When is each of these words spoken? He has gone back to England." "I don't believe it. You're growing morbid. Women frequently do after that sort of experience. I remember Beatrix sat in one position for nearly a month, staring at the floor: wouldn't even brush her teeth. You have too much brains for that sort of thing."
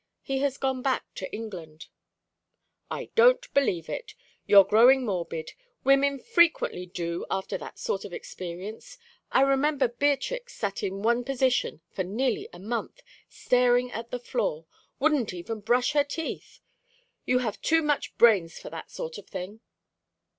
He 0.23 0.39
has 0.39 0.57
gone 0.57 0.81
back 0.81 1.05
to 1.13 1.31
England." 1.31 1.85
"I 2.89 3.11
don't 3.13 3.53
believe 3.53 3.87
it. 3.87 4.15
You're 4.47 4.63
growing 4.63 5.05
morbid. 5.05 5.51
Women 5.83 6.17
frequently 6.17 6.87
do 6.87 7.23
after 7.29 7.55
that 7.59 7.77
sort 7.77 8.03
of 8.03 8.11
experience. 8.11 8.97
I 9.31 9.41
remember 9.41 9.87
Beatrix 9.87 10.55
sat 10.55 10.81
in 10.81 11.03
one 11.03 11.23
position 11.23 11.81
for 11.91 12.03
nearly 12.03 12.49
a 12.51 12.57
month, 12.57 13.01
staring 13.29 13.91
at 13.91 14.09
the 14.09 14.17
floor: 14.17 14.65
wouldn't 14.97 15.35
even 15.35 15.59
brush 15.59 15.91
her 15.93 16.03
teeth. 16.03 16.61
You 17.27 17.37
have 17.45 17.61
too 17.61 17.83
much 17.83 18.17
brains 18.17 18.57
for 18.57 18.71
that 18.71 18.89
sort 18.89 19.19
of 19.19 19.27
thing." 19.27 19.59